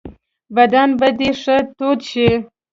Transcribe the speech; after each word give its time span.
بدن 0.55 0.89
به 0.99 1.09
دي 1.17 1.29
ښه 1.41 1.57
تود 1.77 1.99
شي. 2.09 2.29